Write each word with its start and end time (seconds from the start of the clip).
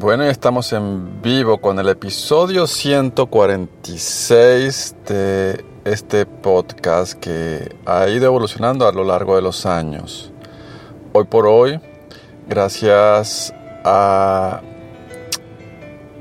Bueno, 0.00 0.24
estamos 0.24 0.72
en 0.72 1.20
vivo 1.20 1.58
con 1.58 1.78
el 1.78 1.90
episodio 1.90 2.66
146 2.66 4.96
de 5.06 5.62
este 5.84 6.24
podcast 6.24 7.12
que 7.12 7.76
ha 7.84 8.08
ido 8.08 8.24
evolucionando 8.24 8.88
a 8.88 8.92
lo 8.92 9.04
largo 9.04 9.36
de 9.36 9.42
los 9.42 9.66
años. 9.66 10.32
Hoy 11.12 11.24
por 11.24 11.46
hoy, 11.46 11.78
gracias 12.48 13.52
a 13.84 14.62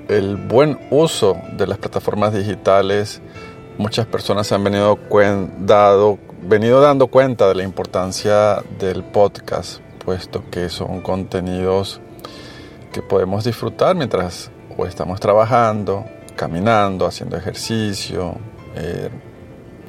el 0.09 0.35
buen 0.35 0.77
uso 0.91 1.37
de 1.53 1.65
las 1.65 1.77
plataformas 1.77 2.34
digitales, 2.34 3.21
muchas 3.77 4.05
personas 4.07 4.48
se 4.48 4.55
han 4.55 4.63
venido, 4.65 4.99
dado, 5.57 6.20
venido 6.41 6.81
dando 6.81 7.07
cuenta 7.07 7.48
de 7.48 7.55
la 7.55 7.63
importancia 7.63 8.61
del 8.77 9.05
podcast, 9.05 9.79
puesto 10.03 10.43
que 10.51 10.67
son 10.67 10.99
contenidos 10.99 12.01
que 12.91 13.02
podemos 13.02 13.43
disfrutar 13.43 13.95
mientras 13.95 14.52
o 14.77 14.85
estamos 14.85 15.20
trabajando, 15.20 16.05
caminando, 16.35 17.05
haciendo 17.05 17.37
ejercicio, 17.37 18.35
eh, 18.76 19.09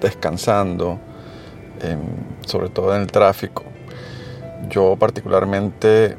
descansando, 0.00 0.98
sobre 2.46 2.68
todo 2.68 2.94
en 2.94 3.02
el 3.02 3.06
tráfico. 3.12 3.64
Yo 4.68 4.96
particularmente 4.96 6.16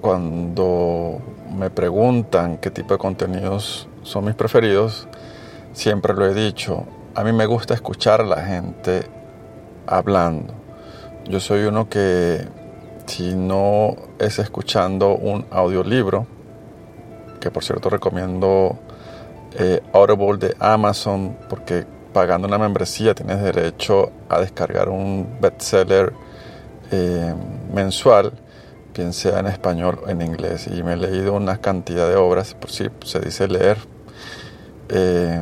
cuando 0.00 1.22
me 1.56 1.70
preguntan 1.70 2.58
qué 2.58 2.70
tipo 2.70 2.92
de 2.92 2.98
contenidos 2.98 3.88
son 4.02 4.26
mis 4.26 4.34
preferidos, 4.34 5.08
siempre 5.72 6.12
lo 6.12 6.26
he 6.26 6.34
dicho, 6.34 6.84
a 7.14 7.24
mí 7.24 7.32
me 7.32 7.46
gusta 7.46 7.72
escuchar 7.74 8.20
a 8.20 8.24
la 8.24 8.42
gente 8.42 9.08
hablando. 9.86 10.52
Yo 11.26 11.40
soy 11.40 11.64
uno 11.64 11.88
que 11.88 12.46
si 13.06 13.34
no 13.34 13.96
es 14.18 14.38
escuchando 14.38 15.14
un 15.14 15.46
audiolibro, 15.50 16.26
que 17.40 17.50
por 17.50 17.62
cierto 17.62 17.90
recomiendo 17.90 18.78
eh, 19.58 19.82
Audible 19.92 20.38
de 20.38 20.56
Amazon, 20.58 21.36
porque 21.48 21.86
pagando 22.12 22.48
una 22.48 22.58
membresía 22.58 23.14
tienes 23.14 23.42
derecho 23.42 24.10
a 24.28 24.40
descargar 24.40 24.88
un 24.88 25.36
bestseller 25.40 26.12
eh, 26.90 27.34
mensual, 27.72 28.32
bien 28.94 29.12
sea 29.12 29.40
en 29.40 29.46
español 29.46 30.00
o 30.04 30.08
en 30.08 30.22
inglés. 30.22 30.68
Y 30.68 30.82
me 30.82 30.94
he 30.94 30.96
leído 30.96 31.34
una 31.34 31.58
cantidad 31.58 32.08
de 32.08 32.16
obras, 32.16 32.54
por 32.54 32.70
si 32.70 32.88
se 33.04 33.20
dice 33.20 33.48
leer, 33.48 33.78
eh, 34.88 35.40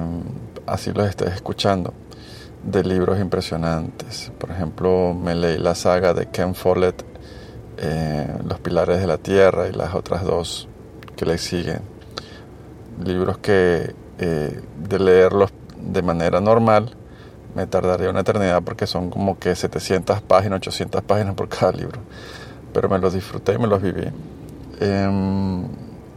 así 0.67 0.93
los 0.93 1.09
estés 1.09 1.35
escuchando, 1.35 1.95
de 2.65 2.85
libros 2.85 3.21
impresionantes. 3.21 4.33
Por 4.39 4.51
ejemplo, 4.51 5.15
me 5.15 5.35
leí 5.35 5.59
la 5.59 5.75
saga 5.75 6.15
de 6.15 6.27
Ken 6.27 6.55
Follett, 6.55 7.12
eh, 7.79 8.29
Los 8.45 8.61
Pilares 8.61 9.01
de 9.01 9.07
la 9.07 9.19
Tierra 9.19 9.69
y 9.69 9.73
las 9.73 9.95
otras 9.95 10.25
dos 10.25 10.69
que 11.17 11.27
le 11.27 11.39
siguen. 11.39 11.81
Libros 13.05 13.39
que 13.39 13.95
eh, 14.19 14.61
de 14.89 14.99
leerlos 14.99 15.53
de 15.77 16.03
manera 16.03 16.41
normal 16.41 16.95
me 17.55 17.67
tardaría 17.67 18.11
una 18.11 18.21
eternidad 18.21 18.63
porque 18.63 18.87
son 18.87 19.11
como 19.11 19.39
que 19.39 19.55
700 19.55 20.23
páginas, 20.23 20.59
800 20.59 21.03
páginas 21.03 21.35
por 21.35 21.49
cada 21.49 21.73
libro. 21.73 22.01
Pero 22.73 22.89
me 22.89 22.99
los 22.99 23.13
disfruté 23.13 23.55
y 23.55 23.59
me 23.59 23.67
los 23.67 23.83
viví. 23.83 24.09
Em, 24.81 25.65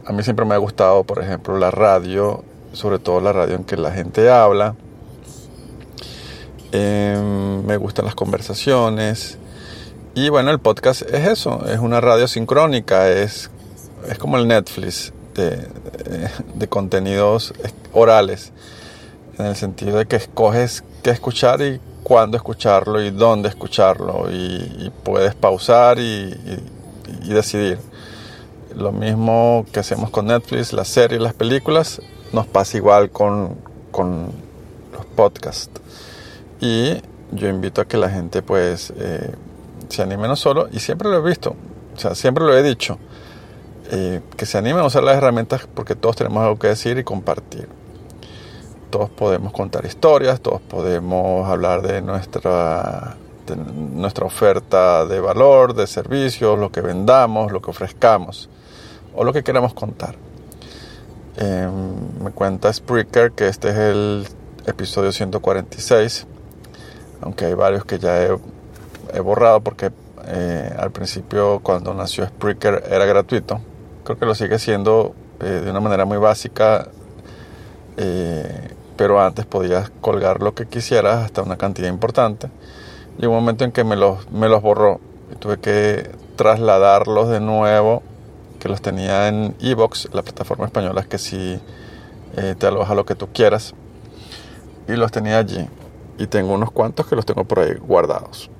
a 0.04 0.12
mí 0.12 0.22
siempre 0.22 0.46
me 0.46 0.54
ha 0.54 0.58
gustado, 0.58 1.04
por 1.04 1.22
ejemplo, 1.22 1.58
la 1.58 1.70
radio, 1.70 2.42
sobre 2.72 2.98
todo 2.98 3.20
la 3.20 3.32
radio 3.32 3.56
en 3.56 3.64
que 3.64 3.76
la 3.76 3.90
gente 3.92 4.30
habla. 4.30 4.74
Em, 6.72 7.64
me 7.64 7.76
gustan 7.76 8.04
las 8.06 8.14
conversaciones. 8.14 9.38
Y 10.16 10.30
bueno, 10.30 10.50
el 10.50 10.58
podcast 10.58 11.02
es 11.02 11.28
eso, 11.28 11.66
es 11.68 11.78
una 11.78 12.00
radio 12.00 12.26
sincrónica, 12.26 13.10
es, 13.10 13.50
es 14.08 14.16
como 14.16 14.38
el 14.38 14.48
Netflix 14.48 15.12
de, 15.34 15.68
de, 16.54 16.68
contenidos 16.68 17.52
orales, 17.92 18.50
en 19.38 19.44
el 19.44 19.56
sentido 19.56 19.98
de 19.98 20.06
que 20.06 20.16
escoges 20.16 20.84
qué 21.02 21.10
escuchar 21.10 21.60
y 21.60 21.82
cuándo 22.02 22.38
escucharlo 22.38 23.02
y 23.02 23.10
dónde 23.10 23.50
escucharlo 23.50 24.30
y, 24.32 24.90
puedes 25.04 25.34
pausar 25.34 25.98
y, 25.98 26.34
decidir. 27.28 27.78
Lo 28.74 28.92
mismo 28.92 29.66
que 29.70 29.80
hacemos 29.80 30.08
con 30.08 30.28
Netflix, 30.28 30.72
las 30.72 30.88
series, 30.88 31.20
las 31.20 31.34
películas, 31.34 32.00
nos 32.32 32.46
pasa 32.46 32.78
igual 32.78 33.10
con, 33.10 33.54
con 33.90 34.32
los 34.94 35.04
podcasts. 35.14 35.78
Y 36.58 37.02
yo 37.32 37.48
invito 37.48 37.82
a 37.82 37.84
que 37.84 37.98
la 37.98 38.08
gente 38.08 38.40
pues... 38.40 38.94
Eh, 38.96 39.34
se 39.88 40.02
anime 40.02 40.28
no 40.28 40.36
solo, 40.36 40.68
y 40.72 40.80
siempre 40.80 41.08
lo 41.08 41.16
he 41.16 41.28
visto, 41.28 41.56
o 41.94 41.98
sea, 41.98 42.14
siempre 42.14 42.44
lo 42.44 42.56
he 42.56 42.62
dicho, 42.62 42.98
eh, 43.90 44.20
que 44.36 44.46
se 44.46 44.58
animen 44.58 44.80
a 44.80 44.86
usar 44.86 45.04
las 45.04 45.16
herramientas 45.16 45.68
porque 45.72 45.94
todos 45.94 46.16
tenemos 46.16 46.42
algo 46.42 46.58
que 46.58 46.68
decir 46.68 46.98
y 46.98 47.04
compartir. 47.04 47.68
Todos 48.90 49.10
podemos 49.10 49.52
contar 49.52 49.84
historias, 49.84 50.40
todos 50.40 50.60
podemos 50.60 51.48
hablar 51.48 51.82
de 51.82 52.02
nuestra, 52.02 53.16
nuestra 53.74 54.26
oferta 54.26 55.06
de 55.06 55.20
valor, 55.20 55.74
de 55.74 55.86
servicios, 55.86 56.58
lo 56.58 56.72
que 56.72 56.80
vendamos, 56.80 57.52
lo 57.52 57.62
que 57.62 57.70
ofrezcamos 57.70 58.48
o 59.14 59.24
lo 59.24 59.32
que 59.32 59.44
queramos 59.44 59.72
contar. 59.72 60.16
Em, 61.36 62.22
me 62.24 62.30
cuenta 62.30 62.72
Spreaker 62.72 63.32
que 63.32 63.48
este 63.48 63.68
es 63.68 63.76
el 63.76 64.26
episodio 64.66 65.12
146, 65.12 66.26
aunque 67.20 67.44
hay 67.46 67.54
varios 67.54 67.84
que 67.84 67.98
ya 67.98 68.22
he 68.22 68.36
he 69.16 69.20
borrado 69.20 69.60
porque 69.60 69.90
eh, 70.26 70.74
al 70.78 70.90
principio 70.90 71.60
cuando 71.62 71.94
nació 71.94 72.26
Spreaker 72.26 72.84
era 72.90 73.04
gratuito. 73.06 73.60
Creo 74.04 74.18
que 74.18 74.26
lo 74.26 74.34
sigue 74.34 74.58
siendo 74.58 75.14
eh, 75.40 75.62
de 75.64 75.70
una 75.70 75.80
manera 75.80 76.04
muy 76.04 76.18
básica, 76.18 76.88
eh, 77.96 78.70
pero 78.96 79.20
antes 79.20 79.46
podías 79.46 79.90
colgar 80.00 80.42
lo 80.42 80.54
que 80.54 80.66
quisieras 80.66 81.24
hasta 81.24 81.42
una 81.42 81.56
cantidad 81.56 81.88
importante. 81.88 82.48
Y 83.18 83.26
un 83.26 83.34
momento 83.34 83.64
en 83.64 83.72
que 83.72 83.84
me 83.84 83.96
los, 83.96 84.30
me 84.30 84.48
los 84.48 84.62
borró 84.62 85.00
y 85.32 85.36
tuve 85.36 85.58
que 85.58 86.10
trasladarlos 86.36 87.28
de 87.28 87.40
nuevo, 87.40 88.02
que 88.58 88.68
los 88.68 88.82
tenía 88.82 89.28
en 89.28 89.54
Evox, 89.60 90.08
la 90.12 90.22
plataforma 90.22 90.66
española 90.66 91.00
es 91.00 91.06
que 91.06 91.18
si 91.18 91.60
te 92.58 92.66
aloja 92.66 92.94
lo 92.94 93.06
que 93.06 93.14
tú 93.14 93.28
quieras, 93.32 93.74
y 94.86 94.92
los 94.92 95.10
tenía 95.10 95.38
allí. 95.38 95.66
Y 96.18 96.26
tengo 96.26 96.52
unos 96.52 96.70
cuantos 96.70 97.06
que 97.06 97.16
los 97.16 97.24
tengo 97.24 97.44
por 97.44 97.60
ahí 97.60 97.74
guardados. 97.74 98.50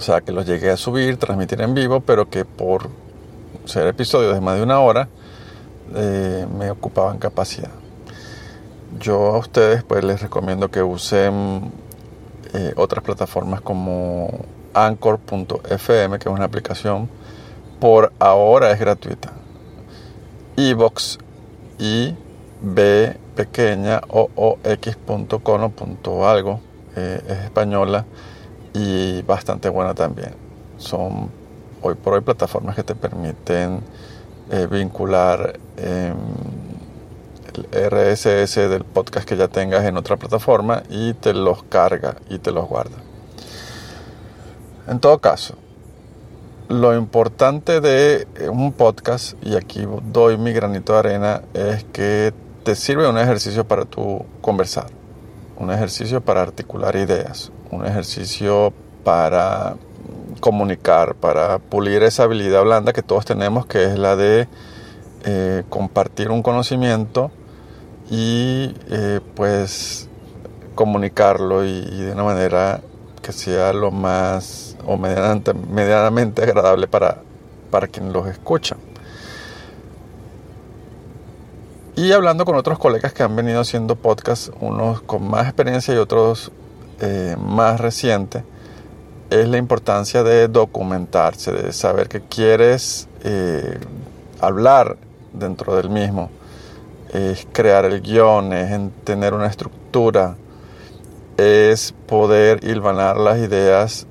O 0.00 0.02
sea, 0.02 0.22
que 0.22 0.32
los 0.32 0.46
llegué 0.46 0.70
a 0.70 0.78
subir, 0.78 1.18
transmitir 1.18 1.60
en 1.60 1.74
vivo, 1.74 2.00
pero 2.00 2.30
que 2.30 2.46
por 2.46 2.88
ser 3.66 3.86
episodios 3.86 4.32
de 4.32 4.40
más 4.40 4.56
de 4.56 4.62
una 4.62 4.80
hora 4.80 5.10
eh, 5.94 6.46
me 6.58 6.70
ocupaban 6.70 7.18
capacidad. 7.18 7.68
Yo 8.98 9.34
a 9.34 9.36
ustedes 9.36 9.84
pues 9.84 10.02
les 10.02 10.22
recomiendo 10.22 10.70
que 10.70 10.82
usen 10.82 11.70
eh, 12.54 12.72
otras 12.76 13.04
plataformas 13.04 13.60
como 13.60 14.30
Anchor.fm, 14.72 16.18
que 16.18 16.28
es 16.30 16.34
una 16.34 16.46
aplicación, 16.46 17.10
por 17.78 18.10
ahora 18.18 18.70
es 18.70 18.80
gratuita. 18.80 19.34
Evox 20.56 21.18
y 21.78 22.14
B 22.62 23.18
pequeña 23.36 24.00
o, 24.08 24.30
o 24.34 24.58
x.com 24.64 25.62
o 25.62 25.68
punto 25.68 26.26
algo 26.26 26.58
eh, 26.96 27.20
es 27.28 27.38
española 27.44 28.06
y 28.72 29.22
bastante 29.22 29.68
buena 29.68 29.94
también. 29.94 30.34
Son 30.78 31.30
hoy 31.82 31.94
por 31.94 32.14
hoy 32.14 32.20
plataformas 32.20 32.76
que 32.76 32.82
te 32.82 32.94
permiten 32.94 33.80
eh, 34.50 34.66
vincular 34.70 35.58
em, 35.76 36.16
el 37.54 37.90
RSS 37.90 38.56
del 38.68 38.84
podcast 38.84 39.26
que 39.28 39.36
ya 39.36 39.48
tengas 39.48 39.84
en 39.84 39.96
otra 39.96 40.16
plataforma 40.16 40.82
y 40.88 41.14
te 41.14 41.34
los 41.34 41.62
carga 41.64 42.16
y 42.28 42.38
te 42.38 42.50
los 42.50 42.68
guarda. 42.68 42.96
En 44.88 44.98
todo 44.98 45.18
caso, 45.18 45.54
lo 46.68 46.96
importante 46.96 47.80
de 47.80 48.26
un 48.48 48.72
podcast, 48.72 49.34
y 49.42 49.56
aquí 49.56 49.86
doy 50.12 50.36
mi 50.36 50.52
granito 50.52 50.92
de 50.92 50.98
arena, 51.00 51.42
es 51.52 51.84
que 51.84 52.32
te 52.64 52.74
sirve 52.74 53.08
un 53.08 53.18
ejercicio 53.18 53.66
para 53.66 53.84
tu 53.84 54.24
conversar, 54.40 54.86
un 55.56 55.70
ejercicio 55.70 56.20
para 56.20 56.42
articular 56.42 56.94
ideas, 56.96 57.50
un 57.70 57.86
ejercicio 57.86 58.72
para 59.04 59.76
comunicar, 60.40 61.14
para 61.14 61.58
pulir 61.58 62.02
esa 62.02 62.24
habilidad 62.24 62.62
blanda 62.62 62.92
que 62.92 63.02
todos 63.02 63.24
tenemos, 63.24 63.66
que 63.66 63.84
es 63.84 63.98
la 63.98 64.16
de 64.16 64.48
eh, 65.24 65.62
compartir 65.68 66.30
un 66.30 66.42
conocimiento 66.42 67.30
y 68.10 68.74
eh, 68.88 69.20
pues 69.34 70.08
comunicarlo 70.74 71.64
y, 71.64 71.82
de 71.82 72.12
una 72.12 72.24
manera 72.24 72.80
que 73.22 73.32
sea 73.32 73.72
lo 73.72 73.90
más 73.90 74.76
o 74.86 74.96
medianamente, 74.96 75.52
medianamente 75.52 76.42
agradable 76.42 76.88
para, 76.88 77.18
para 77.70 77.86
quien 77.86 78.12
los 78.12 78.26
escucha. 78.26 78.76
Y 81.96 82.12
hablando 82.12 82.46
con 82.46 82.56
otros 82.56 82.78
colegas 82.78 83.12
que 83.12 83.22
han 83.22 83.36
venido 83.36 83.60
haciendo 83.60 83.94
podcasts, 83.94 84.50
unos 84.60 85.02
con 85.02 85.28
más 85.28 85.44
experiencia 85.44 85.92
y 85.92 85.98
otros 85.98 86.50
eh, 87.00 87.36
más 87.38 87.80
recientes, 87.80 88.42
es 89.30 89.48
la 89.48 89.58
importancia 89.58 90.22
de 90.22 90.48
documentarse, 90.48 91.52
de 91.52 91.72
saber 91.72 92.08
que 92.08 92.20
quieres 92.20 93.08
eh, 93.22 93.78
hablar 94.40 94.96
dentro 95.32 95.76
del 95.76 95.88
mismo, 95.90 96.30
es 97.12 97.46
crear 97.52 97.84
el 97.84 98.00
guion, 98.00 98.52
es 98.52 98.78
tener 99.04 99.34
una 99.34 99.46
estructura, 99.46 100.36
es 101.36 101.94
poder 102.06 102.64
hilvanar 102.64 103.16
las 103.16 103.38
ideas 103.38 104.06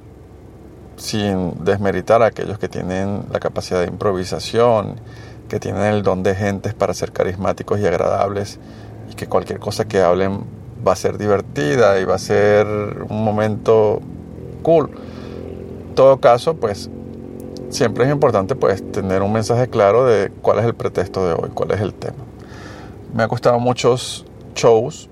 sin 0.96 1.64
desmeritar 1.64 2.22
a 2.22 2.28
aquellos 2.28 2.60
que 2.60 2.68
tienen 2.68 3.26
la 3.32 3.40
capacidad 3.40 3.82
de 3.82 3.88
improvisación 3.88 5.00
que 5.50 5.60
tienen 5.60 5.84
el 5.84 6.04
don 6.04 6.24
de 6.24 6.36
gentes 6.36 6.74
para 6.74 6.94
ser 6.94 7.12
carismáticos 7.12 7.80
y 7.80 7.86
agradables 7.86 8.60
y 9.12 9.16
que 9.16 9.28
cualquier 9.28 9.60
cosa 9.60 9.86
que 9.86 10.02
hablen 10.02 10.59
va 10.86 10.94
a 10.94 10.96
ser 10.96 11.18
divertida 11.18 12.00
y 12.00 12.06
va 12.06 12.16
a 12.16 12.20
ser 12.20 12.68
un 13.10 13.24
momento 13.24 14.02
cool. 14.64 14.90
En 15.90 15.96
todo 15.96 16.20
caso, 16.20 16.56
pues 16.56 16.90
siempre 17.70 18.06
es 18.06 18.12
importante 18.12 18.56
pues 18.56 18.84
tener 18.92 19.22
un 19.22 19.32
mensaje 19.32 19.68
claro 19.68 20.06
de 20.06 20.32
cuál 20.42 20.60
es 20.60 20.66
el 20.66 20.74
pretexto 20.74 21.28
de 21.28 21.34
hoy, 21.34 21.50
cuál 21.54 21.72
es 21.72 21.82
el 21.82 21.94
tema. 21.94 22.24
Me 23.14 23.24
ha 23.24 23.28
costado 23.28 23.60
muchos 23.60 24.26
shows 24.56 25.10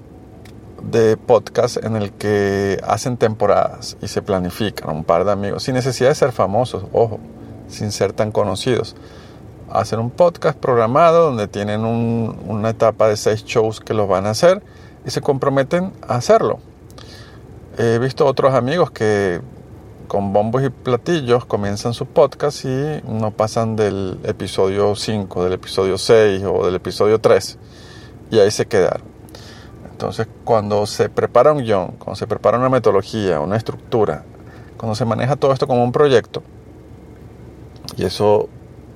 de 0.84 1.18
podcast 1.18 1.84
en 1.84 1.96
el 1.96 2.12
que 2.14 2.80
hacen 2.88 3.18
temporadas 3.18 3.98
y 4.02 4.08
se 4.08 4.22
planifican 4.22 4.96
un 4.96 5.04
par 5.04 5.26
de 5.26 5.32
amigos 5.32 5.64
sin 5.64 5.74
necesidad 5.74 6.10
de 6.10 6.16
ser 6.16 6.32
famosos, 6.32 6.86
ojo, 6.94 7.20
sin 7.68 7.92
ser 7.92 8.14
tan 8.14 8.32
conocidos 8.32 8.96
hacer 9.70 10.00
un 10.00 10.10
podcast 10.10 10.58
programado 10.58 11.26
donde 11.26 11.48
tienen 11.48 11.82
una 11.84 12.70
etapa 12.70 13.08
de 13.08 13.18
seis 13.18 13.44
shows 13.44 13.80
que 13.80 13.94
los 13.94 14.08
van 14.08 14.26
a 14.26 14.32
hacer 14.32 14.62
y 15.08 15.10
se 15.10 15.22
comprometen 15.22 15.94
a 16.06 16.16
hacerlo. 16.16 16.60
He 17.78 17.98
visto 17.98 18.26
otros 18.26 18.54
amigos 18.54 18.92
que 18.92 19.40
con 20.10 20.34
bombos 20.34 20.64
y 20.64 20.70
platillos 20.70 21.46
comienzan 21.46 21.94
su 21.94 22.06
podcast 22.06 22.66
y 22.66 23.02
no 23.08 23.32
pasan 23.32 23.78
del 23.78 24.20
episodio 24.24 24.96
5, 24.96 25.44
del 25.46 25.54
episodio 25.54 25.98
6 25.98 26.44
o 26.44 26.66
del 26.66 26.76
episodio 26.76 27.20
3 27.20 27.58
y 28.32 28.40
ahí 28.40 28.52
se 28.52 28.66
quedaron. 28.66 29.08
Entonces 29.90 30.28
cuando 30.44 30.86
se 30.86 31.08
prepara 31.08 31.54
un 31.54 31.64
guion, 31.64 31.94
cuando 32.00 32.16
se 32.16 32.28
prepara 32.28 32.58
una 32.58 32.70
metodología, 32.70 33.40
una 33.40 33.56
estructura, 33.56 34.26
cuando 34.76 34.94
se 34.94 35.06
maneja 35.06 35.38
todo 35.38 35.54
esto 35.54 35.68
como 35.68 35.86
un 35.86 35.94
proyecto, 35.94 36.44
y 37.96 38.04
eso 38.04 38.50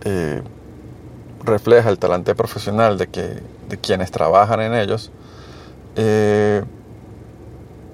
eh, 0.03 0.43
refleja 1.43 1.89
el 1.89 1.99
talante 1.99 2.35
profesional 2.35 2.97
de, 2.97 3.07
que, 3.07 3.41
de 3.69 3.77
quienes 3.77 4.11
trabajan 4.11 4.59
en 4.61 4.75
ellos, 4.75 5.11
eh, 5.95 6.63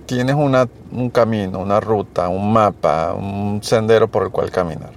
tienes 0.05 0.35
una, 0.35 0.67
un 0.91 1.09
camino, 1.09 1.59
una 1.59 1.79
ruta, 1.79 2.29
un 2.29 2.53
mapa, 2.53 3.13
un 3.13 3.61
sendero 3.63 4.07
por 4.07 4.23
el 4.23 4.31
cual 4.31 4.51
caminar. 4.51 4.93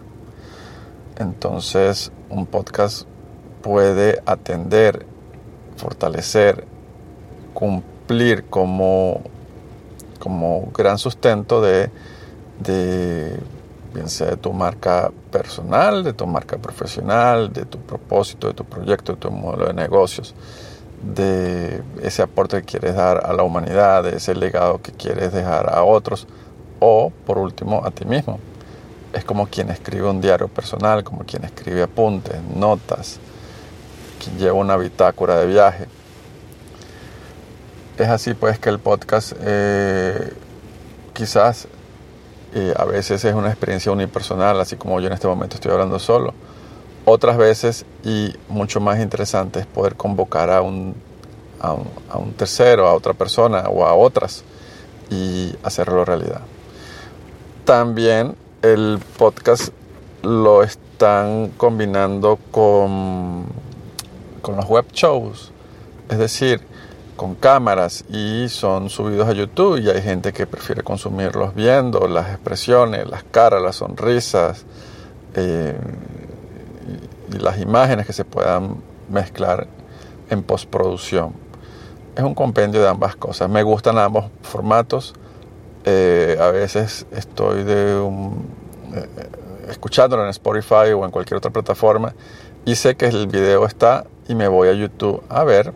Entonces, 1.19 2.13
un 2.31 2.47
podcast 2.47 3.07
puede 3.63 4.23
atender, 4.25 5.05
fortalecer, 5.77 6.65
cumplir 7.53 8.45
como, 8.45 9.21
como 10.19 10.71
gran 10.73 10.99
sustento 10.99 11.61
de, 11.61 11.91
de 12.61 13.39
bien 13.93 14.09
sea 14.09 14.29
de 14.29 14.37
tu 14.37 14.53
marca 14.53 15.11
personal, 15.31 16.05
de 16.05 16.13
tu 16.13 16.27
marca 16.27 16.59
profesional, 16.59 17.53
de 17.53 17.65
tu 17.65 17.79
propósito, 17.79 18.47
de 18.49 18.55
tu 18.55 18.65
proyecto, 18.65 19.13
de 19.13 19.19
tu 19.19 19.31
modelo 19.31 19.67
de 19.67 19.75
negocios, 19.75 20.35
de 21.03 21.83
ese 22.03 22.23
aporte 22.23 22.61
que 22.61 22.65
quieres 22.65 22.95
dar 22.95 23.25
a 23.25 23.33
la 23.33 23.43
humanidad, 23.43 24.03
de 24.03 24.17
ese 24.17 24.35
legado 24.35 24.81
que 24.83 24.93
quieres 24.93 25.33
dejar 25.33 25.73
a 25.73 25.83
otros 25.83 26.27
o, 26.79 27.11
por 27.27 27.39
último, 27.39 27.83
a 27.85 27.91
ti 27.91 28.05
mismo. 28.05 28.39
Es 29.13 29.25
como 29.25 29.47
quien 29.47 29.71
escribe 29.71 30.09
un 30.09 30.21
diario 30.21 30.49
personal, 30.49 31.03
como 31.03 31.25
quien 31.25 31.45
escribe 31.45 31.83
apuntes, 31.83 32.37
notas, 32.55 33.19
quien 34.23 34.39
lleva 34.39 34.55
una 34.55 34.77
bitácora 34.77 35.37
de 35.37 35.47
viaje. 35.47 35.87
Es 37.99 38.09
así 38.09 38.35
pues 38.35 38.59
que 38.59 38.69
el 38.69 38.79
podcast 38.79 39.33
eh, 39.41 40.33
quizás 41.13 41.69
a 42.77 42.85
veces 42.85 43.25
es 43.25 43.35
una 43.35 43.49
experiencia 43.49 43.93
unipersonal, 43.93 44.61
así 44.61 44.77
como 44.77 45.01
yo 45.01 45.07
en 45.07 45.13
este 45.13 45.29
momento 45.29 45.57
estoy 45.57 45.73
hablando 45.73 45.99
solo. 45.99 46.35
Otras 47.05 47.37
veces, 47.37 47.87
y 48.05 48.35
mucho 48.49 48.81
más 48.81 49.01
interesante, 49.01 49.61
es 49.61 49.67
poder 49.67 49.97
convocar 49.97 50.51
a 50.51 50.61
un, 50.61 50.95
a 51.61 51.73
un, 52.19 52.33
tercero, 52.35 52.87
a 52.87 52.95
otra 52.95 53.15
persona 53.15 53.65
o 53.69 53.85
a 53.85 53.95
otras 53.95 54.45
y 55.11 55.55
hacerlo 55.63 56.05
realidad. 56.05 56.41
También 57.65 58.37
el 58.63 58.99
podcast 59.19 59.73
lo 60.23 60.63
están 60.63 61.49
combinando 61.57 62.39
con, 62.51 63.45
con 64.43 64.57
los 64.57 64.67
web 64.67 64.87
shows. 64.93 65.53
Es 66.09 66.19
decir, 66.19 66.61
con 67.17 67.35
cámaras 67.35 68.05
y 68.09 68.49
son 68.49 68.89
subidos 68.89 69.29
a 69.29 69.33
YouTube 69.33 69.79
y 69.79 69.91
hay 69.91 70.03
gente 70.03 70.33
que 70.33 70.47
prefiere 70.47 70.83
consumirlos 70.83 71.55
viendo 71.55 72.09
las 72.09 72.31
expresiones, 72.31 73.09
las 73.09 73.25
caras, 73.25 73.63
las 73.63 73.77
sonrisas 73.77 74.65
eh, 75.35 75.77
y, 77.33 77.39
las 77.39 77.59
imágenes 77.59 78.07
que 78.07 78.13
se 78.13 78.25
puedan 78.25 78.77
mezclar 79.09 79.67
en 80.29 80.43
postproducción. 80.43 81.33
Es 82.17 82.25
un 82.25 82.35
compendio 82.35 82.81
de 82.81 82.89
ambas 82.89 83.17
cosas. 83.17 83.49
Me 83.49 83.63
gustan 83.63 83.99
ambos 83.99 84.27
formatos. 84.43 85.15
Eh, 85.85 86.37
a 86.41 86.51
veces 86.51 87.07
estoy 87.11 87.65
de 87.65 87.97
eh, 88.95 89.09
escuchándolo 89.71 90.25
en 90.25 90.31
Spotify 90.31 90.93
o 90.95 91.05
en 91.05 91.11
cualquier 91.11 91.39
otra 91.39 91.51
plataforma 91.51 92.15
y 92.65 92.75
sé 92.75 92.97
que 92.97 93.07
el 93.07 93.27
video 93.27 93.65
está 93.65 94.05
y 94.29 94.35
me 94.35 94.49
voy 94.49 94.69
a 94.69 94.73
YouTube 94.73 95.23
a 95.29 95.45
ver 95.45 95.73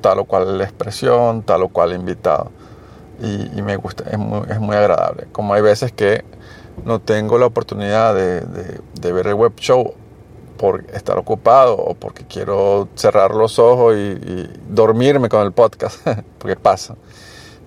tal 0.00 0.18
o 0.20 0.24
cual 0.24 0.60
expresión, 0.60 1.42
tal 1.42 1.62
o 1.62 1.68
cual 1.68 1.92
invitado. 1.92 2.50
Y, 3.20 3.62
me 3.62 3.76
gusta, 3.76 4.04
es 4.10 4.18
muy, 4.18 4.42
es 4.50 4.58
muy, 4.58 4.74
agradable. 4.74 5.28
Como 5.30 5.54
hay 5.54 5.62
veces 5.62 5.92
que 5.92 6.24
no 6.84 7.00
tengo 7.00 7.38
la 7.38 7.46
oportunidad 7.46 8.14
de, 8.14 8.40
de, 8.40 9.12
ver 9.12 9.28
el 9.28 9.34
web 9.34 9.52
show 9.56 9.94
por 10.62 10.84
estar 10.92 11.18
ocupado 11.18 11.76
o 11.76 11.94
porque 11.94 12.24
quiero 12.24 12.86
cerrar 12.94 13.34
los 13.34 13.58
ojos 13.58 13.96
y, 13.96 14.48
dormirme 14.68 15.28
con 15.28 15.42
el 15.42 15.50
podcast, 15.50 16.06
porque 16.38 16.54
pasa. 16.54 16.94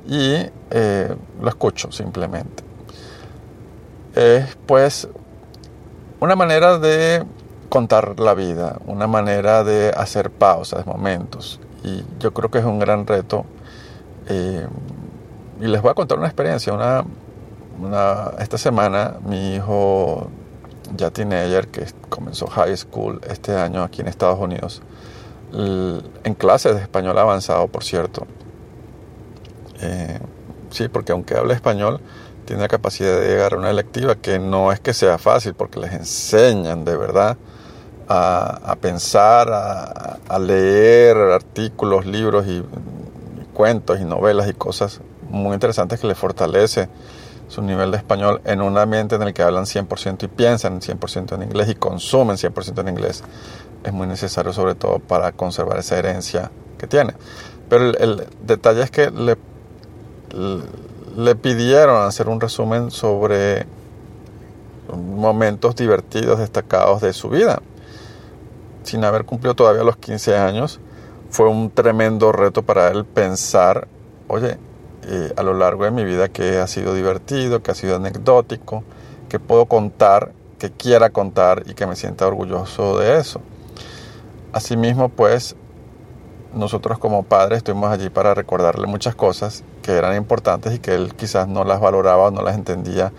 Y 0.07 0.45
eh, 0.71 1.13
lo 1.41 1.49
escucho 1.49 1.91
simplemente. 1.91 2.63
Es 4.15 4.55
pues 4.65 5.09
una 6.21 6.37
manera 6.37 6.79
de 6.79 7.25
contar 7.67 8.17
la 8.17 8.33
vida, 8.33 8.79
una 8.85 9.07
manera 9.07 9.65
de 9.65 9.89
hacer 9.89 10.31
pausas, 10.31 10.85
momentos 10.85 11.59
y 11.83 12.01
yo 12.19 12.33
creo 12.33 12.49
que 12.49 12.59
es 12.59 12.65
un 12.65 12.79
gran 12.79 13.05
reto. 13.05 13.45
Eh, 14.29 14.65
y 15.59 15.67
les 15.67 15.81
voy 15.81 15.91
a 15.91 15.95
contar 15.95 16.17
una 16.17 16.27
experiencia. 16.27 16.71
Una, 16.71 17.03
esta 18.39 18.57
semana 18.57 19.17
mi 19.25 19.55
hijo, 19.55 20.29
ya 20.95 21.11
teenager, 21.11 21.67
que 21.67 21.85
comenzó 22.09 22.47
high 22.47 22.75
school 22.77 23.21
este 23.29 23.55
año 23.55 23.83
aquí 23.83 24.01
en 24.01 24.07
Estados 24.07 24.39
Unidos, 24.39 24.81
en 25.53 26.33
clases 26.35 26.75
de 26.75 26.81
español 26.81 27.17
avanzado, 27.17 27.67
por 27.67 27.83
cierto. 27.83 28.27
Eh, 29.81 30.19
sí, 30.69 30.87
porque 30.87 31.11
aunque 31.11 31.35
hable 31.35 31.53
español, 31.53 32.01
tiene 32.45 32.61
la 32.61 32.67
capacidad 32.67 33.19
de 33.19 33.27
llegar 33.27 33.53
a 33.53 33.57
una 33.57 33.69
electiva 33.69 34.15
que 34.15 34.39
no 34.39 34.71
es 34.71 34.79
que 34.79 34.93
sea 34.93 35.17
fácil, 35.17 35.53
porque 35.53 35.79
les 35.79 35.93
enseñan 35.93 36.85
de 36.85 36.95
verdad 36.95 37.37
a, 38.07 38.77
pensar, 38.79 39.49
a, 39.51 40.39
leer 40.39 41.17
artículos, 41.17 42.05
libros 42.05 42.45
y, 42.47 42.63
cuentos 43.53 43.99
y 43.99 44.05
novelas 44.05 44.49
y 44.49 44.53
cosas 44.53 44.99
muy 45.29 45.53
interesantes 45.53 45.99
que 45.99 46.07
le 46.07 46.15
fortalece 46.15 46.89
su 47.47 47.61
nivel 47.61 47.91
de 47.91 47.97
español 47.97 48.41
en 48.45 48.61
un 48.61 48.77
ambiente 48.77 49.15
en 49.15 49.21
el 49.21 49.33
que 49.33 49.43
hablan 49.43 49.65
100% 49.65 50.23
y 50.23 50.27
piensan 50.27 50.81
100% 50.81 51.35
en 51.35 51.43
inglés 51.43 51.69
y 51.69 51.75
consumen 51.75 52.37
100% 52.37 52.81
en 52.81 52.87
inglés. 52.89 53.23
Es 53.83 53.93
muy 53.93 54.07
necesario 54.07 54.51
sobre 54.51 54.75
todo 54.75 54.99
para 54.99 55.31
conservar 55.31 55.77
esa 55.79 55.97
herencia 55.97 56.51
que 56.77 56.87
tiene. 56.87 57.13
Pero 57.69 57.91
el, 57.91 58.27
detalle 58.41 58.81
es 58.81 58.91
que 58.91 59.11
le, 59.11 59.37
le 61.15 61.35
pidieron 61.35 62.03
hacer 62.03 62.27
un 62.29 62.41
resumen 62.41 62.91
sobre 62.91 63.65
momentos 64.93 65.75
divertidos, 65.75 66.39
destacados 66.39 67.01
de 67.01 67.13
su 67.13 67.29
vida. 67.29 67.61
Sin 68.83 69.03
haber 69.03 69.25
cumplido 69.25 69.55
todavía 69.55 69.83
los 69.83 69.97
15 69.97 70.35
años, 70.35 70.79
fue 71.29 71.49
un 71.49 71.71
tremendo 71.71 72.31
reto 72.31 72.61
para 72.61 72.89
él 72.89 73.03
pensar, 73.03 73.87
oye, 74.27 74.57
eh, 75.07 75.33
a 75.35 75.43
lo 75.43 75.53
largo 75.53 75.85
de 75.85 75.91
mi 75.91 76.03
vida 76.03 76.29
que 76.29 76.57
ha 76.57 76.67
sido 76.67 76.95
divertido, 76.95 77.61
que 77.61 77.71
ha 77.71 77.75
sido 77.75 77.95
anecdótico, 77.95 78.83
que 79.29 79.39
puedo 79.39 79.67
contar, 79.67 80.31
que 80.57 80.71
quiera 80.71 81.11
contar 81.11 81.63
y 81.67 81.75
que 81.75 81.85
me 81.85 81.95
sienta 81.95 82.25
orgulloso 82.25 82.97
de 82.97 83.19
eso. 83.19 83.39
Asimismo, 84.51 85.09
pues, 85.09 85.55
nosotros 86.55 86.97
como 86.97 87.23
padres 87.23 87.57
estuvimos 87.57 87.91
allí 87.91 88.09
para 88.09 88.33
recordarle 88.33 88.87
muchas 88.87 89.13
cosas 89.13 89.63
que 89.83 89.91
eran 89.91 90.15
importantes 90.15 90.73
y 90.73 90.79
que 90.79 90.95
él 90.95 91.13
quizás 91.15 91.47
no 91.47 91.65
las 91.65 91.79
valoraba 91.79 92.27
o 92.27 92.31
no 92.31 92.41
las 92.41 92.55
entendía 92.55 93.11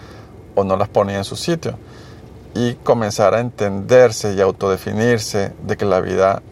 o 0.55 0.65
no 0.65 0.77
las 0.77 0.89
ponía 0.89 1.19
en 1.19 1.25
su 1.25 1.37
sitio. 1.37 1.79
Y 2.55 2.75
comenzar 2.75 3.35
a 3.35 3.41
entenderse 3.41 4.33
y 4.33 4.41
autodefinirse 4.41 5.53
de 5.63 5.77
que 5.77 5.85
la 5.85 6.01
vida 6.01 6.43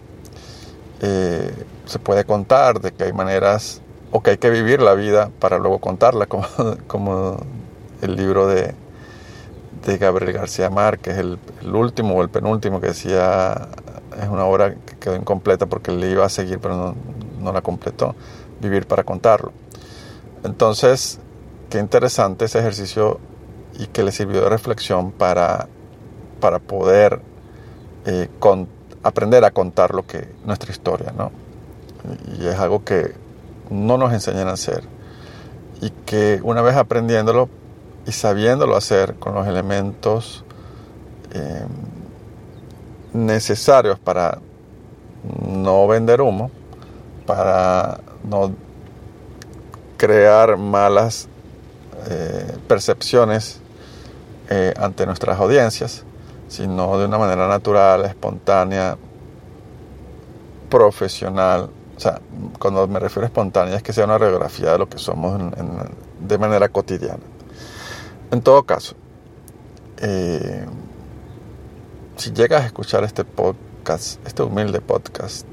eh, 1.00 1.50
se 1.87 1.99
puede 1.99 2.25
contar, 2.25 2.81
de 2.81 2.93
que 2.93 3.05
hay 3.05 3.12
maneras 3.12 3.81
o 4.16 4.23
que 4.23 4.30
hay 4.30 4.38
que 4.38 4.49
vivir 4.49 4.80
la 4.80 4.94
vida 4.94 5.30
para 5.40 5.59
luego 5.59 5.80
contarla, 5.80 6.26
como, 6.26 6.47
como 6.87 7.37
el 8.00 8.14
libro 8.14 8.47
de, 8.47 8.73
de 9.85 9.99
Gabriel 9.99 10.33
García 10.33 10.71
Márquez, 10.71 11.18
el, 11.18 11.37
el 11.61 11.75
último 11.75 12.14
o 12.14 12.23
el 12.23 12.28
penúltimo 12.28 12.80
que 12.80 12.87
decía, 12.87 13.71
es 14.16 14.28
una 14.28 14.44
obra 14.44 14.76
que 14.76 14.94
quedó 15.00 15.16
incompleta 15.16 15.66
porque 15.66 15.90
le 15.90 16.11
iba 16.11 16.25
a 16.25 16.28
seguir 16.28 16.61
pero 16.61 16.76
no, 16.76 16.94
no 17.40 17.52
la 17.52 17.61
completó, 17.61 18.14
vivir 18.61 18.87
para 18.87 19.02
contarlo. 19.02 19.50
Entonces, 20.44 21.18
qué 21.68 21.80
interesante 21.80 22.44
ese 22.44 22.61
ejercicio 22.61 23.18
y 23.80 23.88
que 23.88 24.04
le 24.04 24.12
sirvió 24.12 24.42
de 24.42 24.49
reflexión 24.49 25.11
para, 25.11 25.66
para 26.38 26.61
poder 26.61 27.21
eh, 28.06 28.28
aprender 29.02 29.44
a 29.44 29.50
contar 29.50 29.92
lo 29.92 30.06
que 30.06 30.28
nuestra 30.44 30.71
historia, 30.71 31.12
¿no? 31.18 31.33
Y 32.38 32.47
es 32.47 32.61
algo 32.61 32.85
que 32.85 33.24
no 33.75 33.99
nos 33.99 34.12
enseñan 34.12 34.49
a 34.49 34.52
hacer 34.52 34.85
y 35.81 35.90
que 36.07 36.40
una 36.43 36.62
vez 36.62 36.76
aprendiéndolo 36.76 37.49
y 38.07 38.12
sabiéndolo 38.12 38.76
hacer 38.76 39.16
con 39.16 39.35
los 39.35 39.47
elementos 39.47 40.45
eh, 41.33 41.66
necesarios 43.12 43.99
para 43.99 44.38
no 45.47 45.87
vender 45.88 46.21
humo, 46.21 46.50
para 47.26 48.00
no 48.23 48.52
crear 49.97 50.57
malas 50.57 51.28
eh, 52.11 52.57
percepciones 52.69 53.61
eh, 54.50 54.75
ante 54.76 55.07
nuestras 55.07 55.38
audiencias, 55.38 56.04
sino 56.49 56.99
de 56.99 57.07
una 57.07 57.19
manera 57.19 57.49
natural, 57.49 58.04
espontánea, 58.04 58.97
profesional. 60.69 61.71
O 61.97 62.01
sea, 62.01 62.21
cuando 62.59 62.87
me 62.89 62.99
refiero 62.99 63.25
a 63.25 63.29
espontánea 63.29 63.77
es 63.77 63.83
que 63.83 63.93
sea 63.93 64.05
una 64.05 64.19
radiografía 64.19 64.73
de 64.73 64.79
lo 64.79 64.89
que 64.89 64.99
somos 64.99 65.41
de 66.21 66.39
manera 66.39 66.69
cotidiana. 66.69 67.23
En 68.31 68.43
todo 68.43 68.65
caso, 68.65 68.97
eh, 69.99 70.67
si 72.17 72.33
llegas 72.33 72.63
a 72.63 72.67
escuchar 72.67 73.05
este 73.05 73.25
podcast, 73.25 74.25
este 74.27 74.43
humilde 74.43 74.81
podcast, 74.81 75.47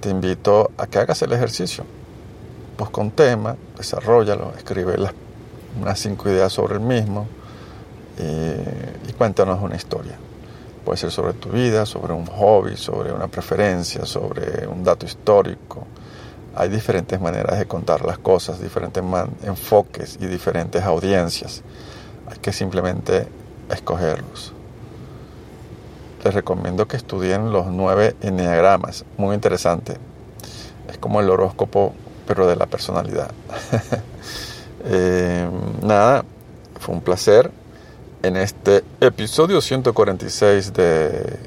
te 0.00 0.10
invito 0.10 0.70
a 0.76 0.86
que 0.86 0.98
hagas 0.98 1.22
el 1.22 1.32
ejercicio. 1.32 1.84
Busca 2.78 3.00
un 3.00 3.10
tema, 3.10 3.56
desarrollalo, 3.76 4.52
escribe 4.56 4.96
las, 4.98 5.12
unas 5.80 5.98
cinco 6.00 6.28
ideas 6.28 6.52
sobre 6.52 6.74
el 6.74 6.80
mismo 6.80 7.26
eh, 8.18 8.96
y 9.08 9.12
cuéntanos 9.12 9.62
una 9.62 9.76
historia. 9.76 10.18
Puede 10.84 10.98
ser 10.98 11.10
sobre 11.10 11.34
tu 11.34 11.50
vida, 11.50 11.84
sobre 11.84 12.12
un 12.12 12.26
hobby, 12.26 12.76
sobre 12.76 13.12
una 13.12 13.28
preferencia, 13.28 14.06
sobre 14.06 14.66
un 14.66 14.82
dato 14.82 15.06
histórico. 15.06 15.86
Hay 16.54 16.68
diferentes 16.68 17.20
maneras 17.20 17.58
de 17.58 17.66
contar 17.66 18.04
las 18.04 18.18
cosas, 18.18 18.60
diferentes 18.60 19.02
enfoques 19.44 20.18
y 20.20 20.26
diferentes 20.26 20.82
audiencias. 20.82 21.62
Hay 22.28 22.38
que 22.38 22.52
simplemente 22.52 23.28
escogerlos. 23.70 24.52
Les 26.24 26.34
recomiendo 26.34 26.86
que 26.86 26.96
estudien 26.96 27.52
los 27.52 27.66
nueve 27.66 28.16
enneagramas, 28.20 29.04
muy 29.16 29.34
interesante. 29.34 29.96
Es 30.88 30.98
como 30.98 31.20
el 31.20 31.30
horóscopo, 31.30 31.94
pero 32.26 32.46
de 32.46 32.56
la 32.56 32.66
personalidad. 32.66 33.30
Eh, 34.82 35.46
nada, 35.82 36.24
fue 36.78 36.94
un 36.94 37.02
placer 37.02 37.50
en 38.22 38.36
este 38.36 38.84
episodio 39.00 39.60
146 39.60 40.72
de 40.74 41.38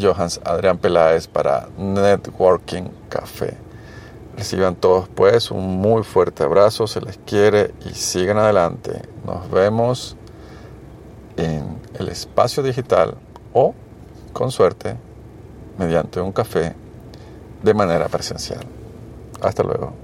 Johans 0.00 0.40
Adrián 0.44 0.78
Peláez 0.78 1.26
para 1.26 1.68
Networking 1.78 2.84
Café. 3.08 3.56
Reciban 4.36 4.74
todos 4.74 5.08
pues 5.08 5.50
un 5.50 5.80
muy 5.80 6.02
fuerte 6.02 6.42
abrazo, 6.42 6.86
se 6.86 7.00
les 7.00 7.18
quiere 7.18 7.72
y 7.86 7.94
sigan 7.94 8.38
adelante. 8.38 9.02
Nos 9.24 9.50
vemos 9.50 10.16
en 11.36 11.78
el 11.98 12.08
espacio 12.08 12.62
digital 12.62 13.14
o, 13.52 13.74
con 14.32 14.50
suerte, 14.50 14.96
mediante 15.78 16.20
un 16.20 16.32
café 16.32 16.74
de 17.62 17.74
manera 17.74 18.08
presencial. 18.08 18.66
Hasta 19.40 19.62
luego. 19.62 20.03